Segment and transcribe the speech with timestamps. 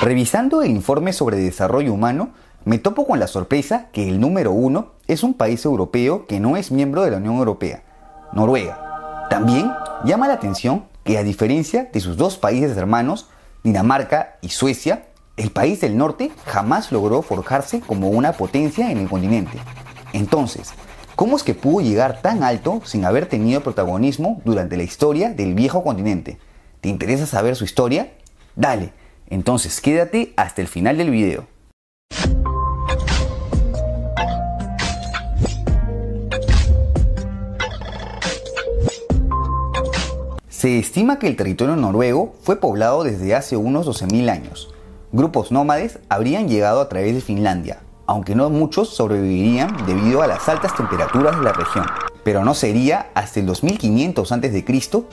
[0.00, 2.30] Revisando el informe sobre desarrollo humano,
[2.64, 6.56] me topo con la sorpresa que el número uno es un país europeo que no
[6.56, 7.82] es miembro de la Unión Europea,
[8.32, 9.26] Noruega.
[9.28, 9.72] También
[10.04, 13.28] llama la atención que a diferencia de sus dos países hermanos,
[13.64, 15.06] Dinamarca y Suecia,
[15.36, 19.58] el país del norte jamás logró forjarse como una potencia en el continente.
[20.12, 20.74] Entonces,
[21.16, 25.54] ¿cómo es que pudo llegar tan alto sin haber tenido protagonismo durante la historia del
[25.54, 26.38] viejo continente?
[26.80, 28.12] ¿Te interesa saber su historia?
[28.54, 28.92] Dale,
[29.30, 31.46] entonces quédate hasta el final del video.
[40.48, 44.74] Se estima que el territorio noruego fue poblado desde hace unos 12.000 años.
[45.12, 50.48] Grupos nómades habrían llegado a través de Finlandia, aunque no muchos sobrevivirían debido a las
[50.48, 51.86] altas temperaturas de la región.
[52.28, 54.64] Pero no sería hasta el 2500 a.C.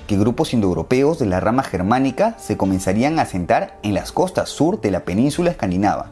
[0.05, 4.81] que grupos indoeuropeos de la rama germánica se comenzarían a asentar en las costas sur
[4.81, 6.07] de la península escandinava.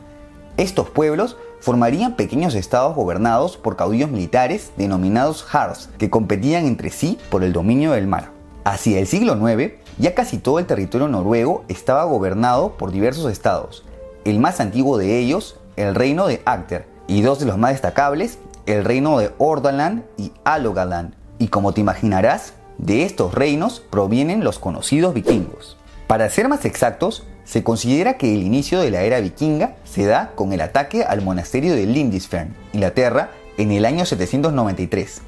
[0.56, 7.18] Estos pueblos formarían pequeños estados gobernados por caudillos militares denominados Jarls, que competían entre sí
[7.30, 8.30] por el dominio del mar.
[8.64, 13.84] Hacia el siglo IX, ya casi todo el territorio noruego estaba gobernado por diversos estados.
[14.24, 18.40] El más antiguo de ellos, el reino de Agder, y dos de los más destacables,
[18.66, 21.14] el reino de Ordaland y Alogaland.
[21.40, 25.78] Y como te imaginarás, de estos reinos provienen los conocidos vikingos.
[26.08, 30.32] Para ser más exactos, se considera que el inicio de la era vikinga se da
[30.36, 35.22] con el ataque al monasterio de Lindisfarne, Inglaterra, en el año 793.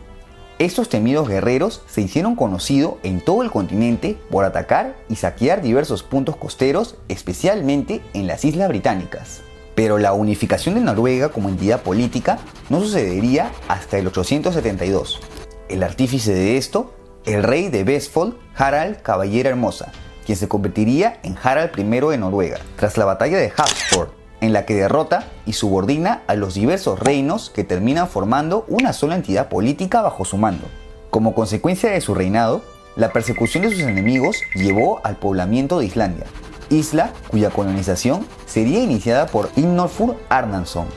[0.57, 6.01] Estos temidos guerreros se hicieron conocidos en todo el continente por atacar y saquear diversos
[6.01, 9.41] puntos costeros, especialmente en las Islas Británicas.
[9.75, 15.19] Pero la unificación de Noruega como entidad política no sucedería hasta el 872.
[15.69, 16.93] El artífice de esto,
[17.25, 19.91] el rey de Vestfold, Harald Caballera Hermosa,
[20.25, 24.09] quien se convertiría en Harald I de Noruega, tras la batalla de Hafrsfjord,
[24.41, 29.15] en la que derrota y subordina a los diversos reinos que terminan formando una sola
[29.15, 30.67] entidad política bajo su mando.
[31.09, 32.61] Como consecuencia de su reinado,
[32.95, 36.25] la persecución de sus enemigos llevó al poblamiento de Islandia,
[36.69, 40.87] isla cuya colonización sería iniciada por Ingolfur Arnansson.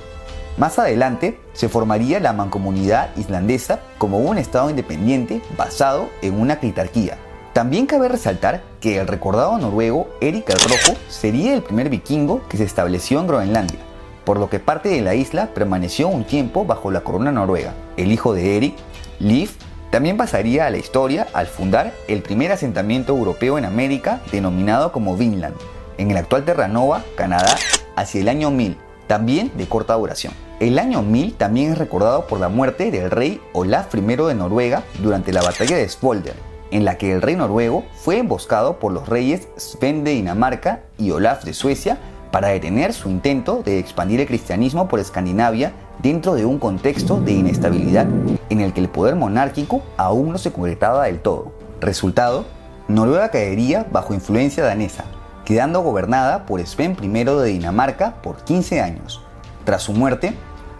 [0.57, 7.19] Más adelante se formaría la mancomunidad islandesa como un estado independiente basado en una critarquía,
[7.59, 12.57] también cabe resaltar que el recordado noruego Erik el Rojo sería el primer vikingo que
[12.57, 13.81] se estableció en Groenlandia,
[14.25, 17.75] por lo que parte de la isla permaneció un tiempo bajo la corona noruega.
[17.97, 18.77] El hijo de Erik,
[19.19, 19.51] Liv,
[19.91, 25.17] también pasaría a la historia al fundar el primer asentamiento europeo en América denominado como
[25.17, 25.57] Vinland,
[25.97, 27.57] en el actual Terranova, Canadá,
[27.97, 28.77] hacia el año 1000,
[29.07, 30.35] también de corta duración.
[30.61, 34.83] El año 1000 también es recordado por la muerte del rey Olaf I de Noruega
[35.01, 36.35] durante la batalla de Svolder,
[36.71, 41.11] en la que el rey noruego fue emboscado por los reyes Sven de Dinamarca y
[41.13, 41.99] Olaf de Suecia
[42.31, 45.73] para detener su intento de expandir el cristianismo por Escandinavia
[46.03, 48.07] dentro de un contexto de inestabilidad
[48.51, 51.53] en el que el poder monárquico aún no se concretaba del todo.
[51.81, 52.45] Resultado,
[52.89, 55.05] Noruega caería bajo influencia danesa,
[55.45, 59.23] quedando gobernada por Sven I de Dinamarca por 15 años.
[59.65, 60.35] Tras su muerte,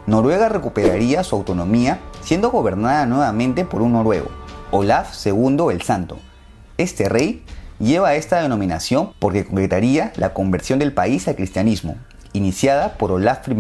[0.07, 4.29] Noruega recuperaría su autonomía siendo gobernada nuevamente por un noruego,
[4.71, 6.19] Olaf II el Santo.
[6.79, 7.45] Este rey
[7.79, 11.97] lleva esta denominación porque concretaría la conversión del país al cristianismo,
[12.33, 13.55] iniciada por Olaf I,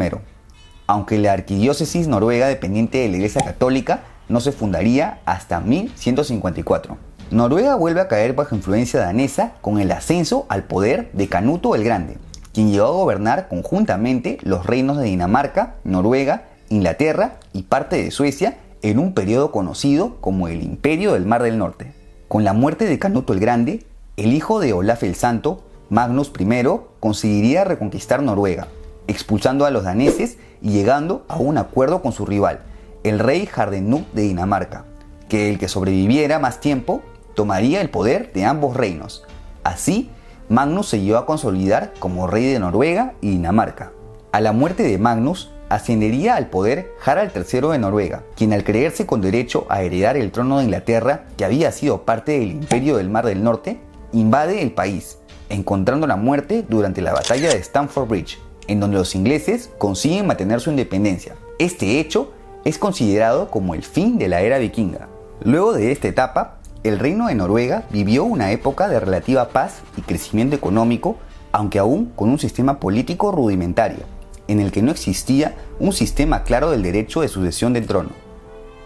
[0.86, 6.96] aunque la arquidiócesis noruega dependiente de la Iglesia Católica no se fundaría hasta 1154.
[7.30, 11.84] Noruega vuelve a caer bajo influencia danesa con el ascenso al poder de Canuto el
[11.84, 12.16] Grande,
[12.54, 18.56] quien llegó a gobernar conjuntamente los reinos de Dinamarca, Noruega, Inglaterra y parte de Suecia
[18.82, 21.92] en un periodo conocido como el Imperio del Mar del Norte.
[22.28, 23.84] Con la muerte de Canuto el Grande,
[24.18, 26.64] el hijo de Olaf el Santo, Magnus I,
[26.98, 28.66] conseguiría reconquistar Noruega,
[29.06, 32.62] expulsando a los daneses y llegando a un acuerdo con su rival,
[33.04, 34.86] el rey Hardenuk de Dinamarca,
[35.28, 37.00] que el que sobreviviera más tiempo
[37.34, 39.22] tomaría el poder de ambos reinos.
[39.62, 40.10] Así,
[40.48, 43.92] Magnus se llegó a consolidar como rey de Noruega y Dinamarca.
[44.32, 49.06] A la muerte de Magnus, ascendería al poder Harald III de Noruega, quien al creerse
[49.06, 53.10] con derecho a heredar el trono de Inglaterra, que había sido parte del imperio del
[53.10, 53.78] Mar del Norte,
[54.12, 55.18] invade el país,
[55.48, 60.60] encontrando la muerte durante la batalla de Stamford Bridge, en donde los ingleses consiguen mantener
[60.60, 61.36] su independencia.
[61.58, 62.32] Este hecho
[62.64, 65.08] es considerado como el fin de la era vikinga.
[65.42, 70.02] Luego de esta etapa, el reino de Noruega vivió una época de relativa paz y
[70.02, 71.16] crecimiento económico,
[71.52, 74.18] aunque aún con un sistema político rudimentario
[74.48, 78.10] en el que no existía un sistema claro del derecho de sucesión del trono.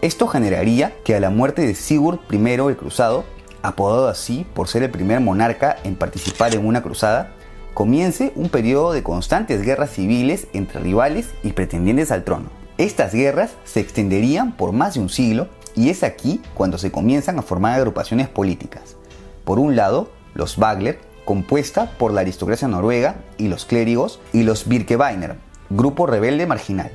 [0.01, 3.23] Esto generaría que a la muerte de Sigurd I el Cruzado,
[3.63, 7.31] apodado así por ser el primer monarca en participar en una cruzada,
[7.73, 12.49] comience un periodo de constantes guerras civiles entre rivales y pretendientes al trono.
[12.77, 17.39] Estas guerras se extenderían por más de un siglo y es aquí cuando se comienzan
[17.39, 18.95] a formar agrupaciones políticas.
[19.43, 24.67] Por un lado, los Bagler, compuesta por la aristocracia noruega y los clérigos, y los
[24.67, 25.37] Birkebeiner,
[25.69, 26.91] grupo rebelde marginal.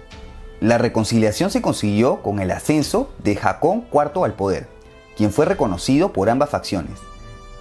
[0.61, 4.69] La reconciliación se consiguió con el ascenso de Jacón IV al poder,
[5.19, 6.99] quien fue reconocido por ambas facciones.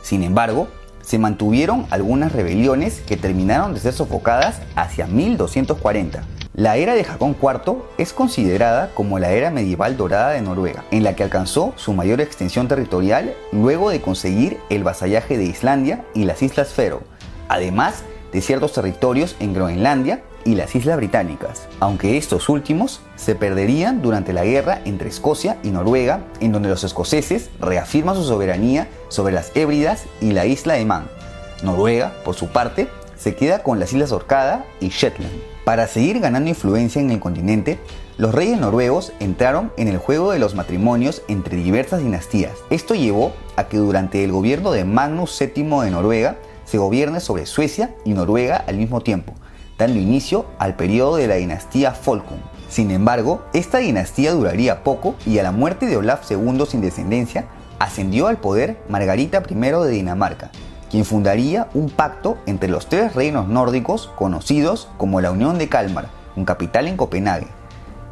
[0.03, 0.67] Sin embargo,
[1.01, 6.23] se mantuvieron algunas rebeliones que terminaron de ser sofocadas hacia 1240.
[6.53, 11.03] La era de Jacón IV es considerada como la era medieval dorada de Noruega, en
[11.03, 16.25] la que alcanzó su mayor extensión territorial luego de conseguir el vasallaje de Islandia y
[16.25, 17.01] las Islas Fero,
[17.47, 24.01] además de ciertos territorios en Groenlandia y las Islas Británicas, aunque estos últimos se perderían
[24.01, 29.33] durante la guerra entre Escocia y Noruega, en donde los escoceses reafirman su soberanía sobre
[29.33, 31.09] las Hébridas y la isla de Man.
[31.63, 35.33] Noruega, por su parte, se queda con las Islas Orcada y Shetland.
[35.65, 37.77] Para seguir ganando influencia en el continente,
[38.17, 42.53] los reyes noruegos entraron en el juego de los matrimonios entre diversas dinastías.
[42.69, 47.45] Esto llevó a que durante el gobierno de Magnus VII de Noruega se gobierne sobre
[47.45, 49.33] Suecia y Noruega al mismo tiempo,
[49.77, 52.39] dando inicio al periodo de la dinastía Folkung.
[52.69, 57.45] Sin embargo, esta dinastía duraría poco y a la muerte de Olaf II sin descendencia,
[57.79, 60.51] ascendió al poder Margarita I de Dinamarca,
[60.89, 66.09] quien fundaría un pacto entre los tres reinos nórdicos conocidos como la Unión de Kalmar,
[66.35, 67.47] con capital en Copenhague.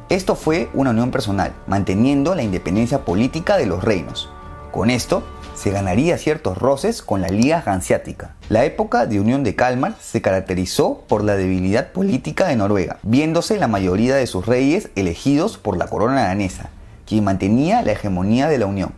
[0.09, 4.29] Esto fue una unión personal, manteniendo la independencia política de los reinos.
[4.71, 5.23] Con esto,
[5.55, 8.35] se ganaría ciertos roces con la Liga Hanseática.
[8.49, 13.57] La época de Unión de Kalmar se caracterizó por la debilidad política de Noruega, viéndose
[13.57, 16.69] la mayoría de sus reyes elegidos por la corona danesa,
[17.05, 18.93] quien mantenía la hegemonía de la Unión.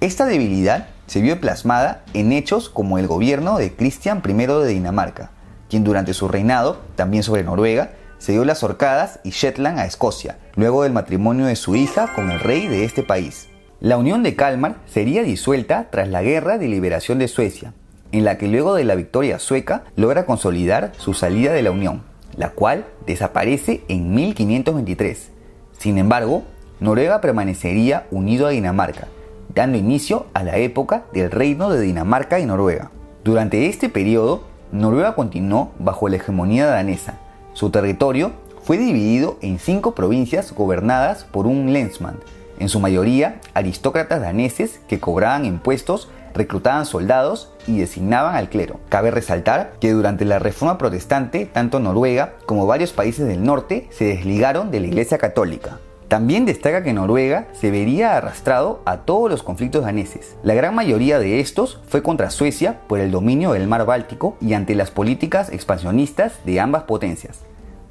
[0.00, 5.30] Esta debilidad se vio plasmada en hechos como el gobierno de Cristian I de Dinamarca,
[5.68, 10.38] quien durante su reinado, también sobre Noruega, se dio las Orcadas y Shetland a Escocia,
[10.54, 13.48] luego del matrimonio de su hija con el rey de este país.
[13.80, 17.74] La Unión de Kalmar sería disuelta tras la Guerra de Liberación de Suecia,
[18.10, 22.02] en la que luego de la victoria sueca logra consolidar su salida de la Unión,
[22.36, 25.30] la cual desaparece en 1523.
[25.78, 26.42] Sin embargo,
[26.80, 29.06] Noruega permanecería unido a Dinamarca,
[29.54, 32.90] dando inicio a la época del reino de Dinamarca y Noruega.
[33.22, 34.42] Durante este periodo,
[34.72, 37.20] Noruega continuó bajo la hegemonía danesa.
[37.52, 38.32] Su territorio
[38.64, 42.16] fue dividido en cinco provincias gobernadas por un lensman,
[42.58, 48.80] en su mayoría aristócratas daneses que cobraban impuestos, reclutaban soldados y designaban al clero.
[48.88, 54.04] Cabe resaltar que durante la Reforma Protestante, tanto Noruega como varios países del norte se
[54.04, 55.78] desligaron de la Iglesia Católica.
[56.08, 60.36] También destaca que Noruega se vería arrastrado a todos los conflictos daneses.
[60.42, 64.54] La gran mayoría de estos fue contra Suecia por el dominio del mar Báltico y
[64.54, 67.40] ante las políticas expansionistas de ambas potencias.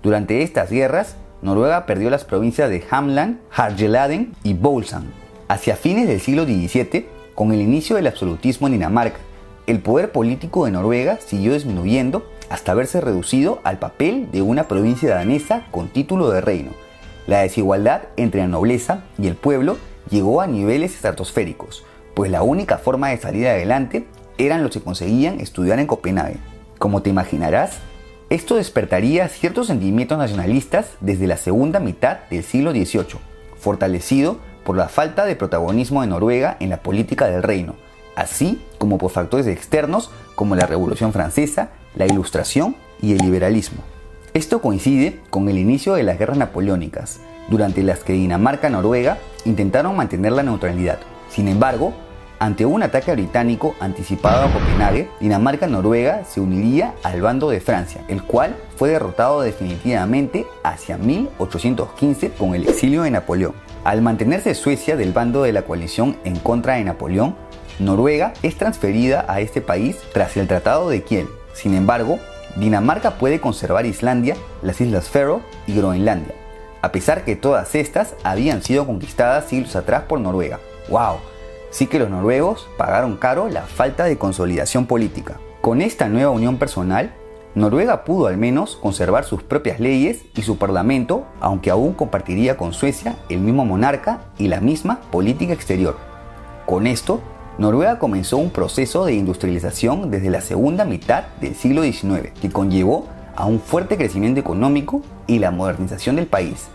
[0.02, 5.12] Durante estas guerras, Noruega perdió las provincias de Hamland, Harjeladen y Bolsand.
[5.48, 9.20] Hacia fines del siglo XVII, con el inicio del absolutismo en Dinamarca,
[9.68, 15.14] el poder político de Noruega siguió disminuyendo hasta verse reducido al papel de una provincia
[15.14, 16.88] danesa con título de reino
[17.28, 19.78] la desigualdad entre la nobleza y el pueblo
[20.10, 21.84] llegó a niveles estratosféricos,
[22.16, 24.08] pues la única forma de salir adelante
[24.38, 26.38] eran los que conseguían estudiar en Copenhague.
[26.80, 27.80] Como te imaginarás,
[28.30, 33.20] esto despertaría ciertos sentimientos nacionalistas desde la segunda mitad del siglo XVIII,
[33.58, 37.76] fortalecido por la falta de protagonismo de Noruega en la política del reino,
[38.18, 43.82] así como por factores externos como la Revolución Francesa, la Ilustración y el liberalismo.
[44.34, 49.20] Esto coincide con el inicio de las guerras napoleónicas, durante las que Dinamarca y Noruega
[49.46, 51.00] intentaron mantener la neutralidad.
[51.30, 51.94] Sin embargo,
[52.40, 58.22] ante un ataque británico anticipado a Copenhague, Dinamarca-Noruega se uniría al bando de Francia, el
[58.22, 63.54] cual fue derrotado definitivamente hacia 1815 con el exilio de Napoleón.
[63.84, 67.36] Al mantenerse Suecia del bando de la coalición en contra de Napoleón,
[67.80, 71.28] Noruega es transferida a este país tras el Tratado de Kiel.
[71.54, 72.20] Sin embargo,
[72.56, 76.36] Dinamarca puede conservar Islandia, las Islas Faroe y Groenlandia,
[76.84, 80.60] a pesar que todas estas habían sido conquistadas siglos atrás por Noruega.
[80.90, 81.18] ¡Wow!
[81.70, 85.40] Sí que los noruegos pagaron caro la falta de consolidación política.
[85.62, 87.14] Con esta nueva unión personal,
[87.56, 92.72] Noruega pudo al menos conservar sus propias leyes y su parlamento, aunque aún compartiría con
[92.72, 95.98] Suecia el mismo monarca y la misma política exterior.
[96.68, 97.20] Con esto,
[97.58, 103.08] Noruega comenzó un proceso de industrialización desde la segunda mitad del siglo XIX, que conllevó
[103.36, 106.68] a un fuerte crecimiento económico y la modernización del país.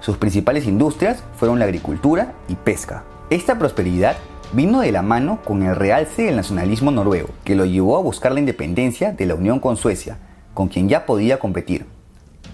[0.00, 3.04] Sus principales industrias fueron la agricultura y pesca.
[3.28, 4.16] Esta prosperidad
[4.52, 8.32] vino de la mano con el realce del nacionalismo noruego, que lo llevó a buscar
[8.32, 10.18] la independencia de la unión con Suecia,
[10.52, 11.86] con quien ya podía competir.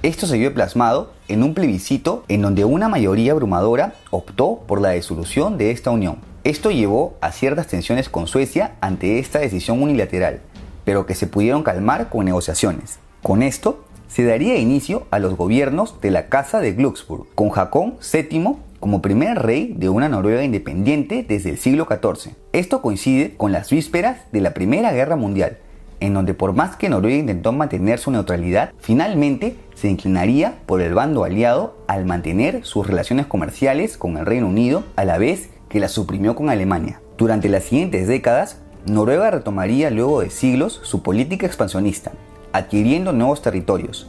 [0.05, 4.90] Esto se vio plasmado en un plebiscito en donde una mayoría abrumadora optó por la
[4.90, 6.19] disolución de esta unión.
[6.45, 10.40] Esto llevó a ciertas tensiones con Suecia ante esta decisión unilateral,
[10.85, 13.00] pero que se pudieron calmar con negociaciones.
[13.25, 17.97] Con esto, se daría inicio a los gobiernos de la Casa de Glücksburg, con Jacón
[18.00, 22.33] VII como primer rey de una Noruega independiente desde el siglo XIV.
[22.53, 25.59] Esto coincide con las vísperas de la Primera Guerra Mundial,
[26.01, 30.95] en donde por más que Noruega intentó mantener su neutralidad, finalmente se inclinaría por el
[30.95, 35.81] bando aliado al mantener sus relaciones comerciales con el Reino Unido a la vez que
[35.81, 37.01] las suprimió con Alemania.
[37.17, 42.13] Durante las siguientes décadas, Noruega retomaría luego de siglos su política expansionista,
[42.53, 44.09] adquiriendo nuevos territorios.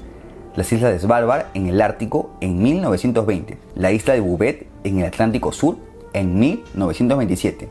[0.60, 5.06] Las islas de Svalbard en el Ártico en 1920, la isla de Bouvet en el
[5.06, 5.78] Atlántico Sur
[6.12, 7.70] en 1927,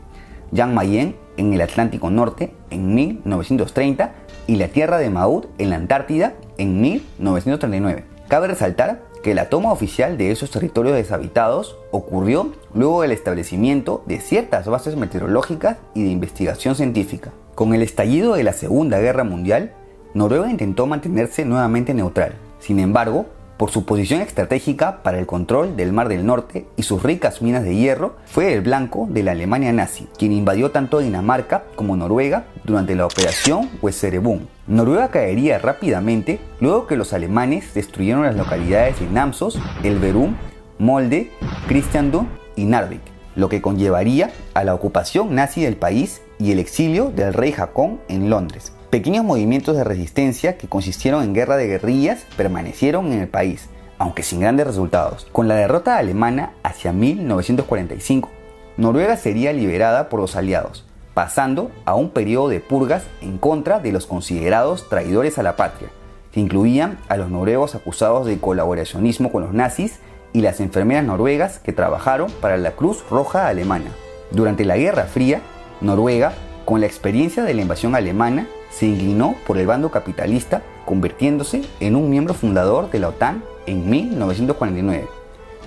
[0.55, 4.11] Jan Mayen en el Atlántico Norte en 1930
[4.47, 8.05] y la Tierra de Maud en la Antártida en 1939.
[8.27, 14.19] Cabe resaltar que la toma oficial de esos territorios deshabitados ocurrió luego del establecimiento de
[14.19, 17.29] ciertas bases meteorológicas y de investigación científica.
[17.53, 19.73] Con el estallido de la Segunda Guerra Mundial,
[20.15, 22.33] Noruega intentó mantenerse nuevamente neutral.
[22.59, 23.25] Sin embargo,
[23.59, 27.65] por su posición estratégica para el control del Mar del Norte y sus ricas minas
[27.65, 32.45] de hierro, fue el blanco de la Alemania nazi, quien invadió tanto Dinamarca como Noruega
[32.63, 34.47] durante la Operación Wesereboom.
[34.67, 40.35] Noruega caería rápidamente luego que los alemanes destruyeron las localidades de Namsos, Elverum,
[40.77, 41.29] Molde,
[41.67, 43.01] Christiandom y Narvik,
[43.35, 47.99] lo que conllevaría a la ocupación nazi del país y el exilio del rey Jacón
[48.07, 48.71] en Londres.
[48.89, 53.69] Pequeños movimientos de resistencia que consistieron en guerra de guerrillas permanecieron en el país,
[53.99, 55.27] aunque sin grandes resultados.
[55.31, 58.31] Con la derrota alemana hacia 1945,
[58.77, 63.91] Noruega sería liberada por los aliados, pasando a un periodo de purgas en contra de
[63.91, 65.89] los considerados traidores a la patria,
[66.31, 69.99] que incluían a los noruegos acusados de colaboracionismo con los nazis
[70.33, 73.91] y las enfermeras noruegas que trabajaron para la Cruz Roja Alemana.
[74.31, 75.41] Durante la Guerra Fría,
[75.79, 76.33] Noruega,
[76.65, 81.95] con la experiencia de la invasión alemana, se inclinó por el bando capitalista, convirtiéndose en
[81.95, 85.07] un miembro fundador de la OTAN en 1949.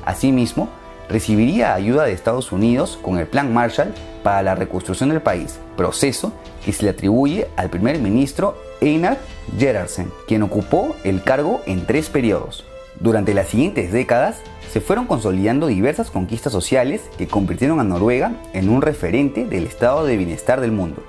[0.05, 0.69] Asimismo,
[1.09, 3.93] recibiría ayuda de Estados Unidos con el Plan Marshall
[4.23, 6.33] para la reconstrucción del país, proceso
[6.65, 9.19] que se le atribuye al primer ministro Einar
[9.59, 12.65] Gerhardsen, quien ocupó el cargo en tres periodos.
[13.01, 14.37] Durante las siguientes décadas,
[14.73, 20.07] se fueron consolidando diversas conquistas sociales que convirtieron a Noruega en un referente del estado
[20.07, 21.03] de bienestar del mundo.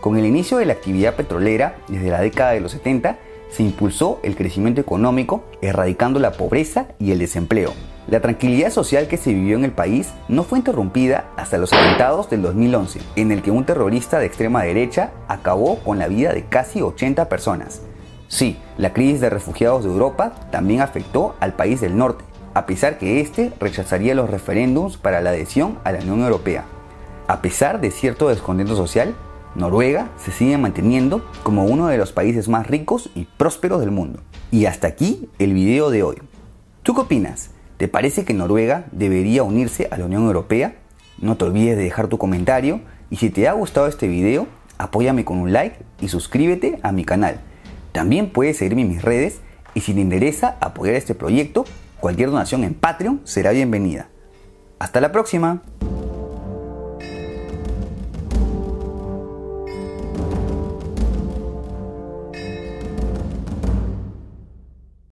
[0.00, 3.18] Con el inicio de la actividad petrolera desde la década de los 70,
[3.50, 7.74] se impulsó el crecimiento económico, erradicando la pobreza y el desempleo.
[8.08, 12.30] La tranquilidad social que se vivió en el país no fue interrumpida hasta los atentados
[12.30, 16.46] del 2011, en el que un terrorista de extrema derecha acabó con la vida de
[16.46, 17.82] casi 80 personas.
[18.28, 22.96] Sí, la crisis de refugiados de Europa también afectó al país del norte, a pesar
[22.96, 26.64] que éste rechazaría los referéndums para la adhesión a la Unión Europea.
[27.28, 29.14] A pesar de cierto descontento social,
[29.54, 34.20] Noruega se sigue manteniendo como uno de los países más ricos y prósperos del mundo.
[34.50, 36.16] Y hasta aquí el video de hoy.
[36.82, 37.50] ¿Tú qué opinas?
[37.76, 40.76] ¿Te parece que Noruega debería unirse a la Unión Europea?
[41.18, 42.80] No te olvides de dejar tu comentario
[43.10, 44.46] y si te ha gustado este video,
[44.78, 47.40] apóyame con un like y suscríbete a mi canal.
[47.92, 49.40] También puedes seguirme en mis redes
[49.74, 51.64] y si te interesa apoyar este proyecto,
[51.98, 54.08] cualquier donación en Patreon será bienvenida.
[54.78, 55.62] Hasta la próxima.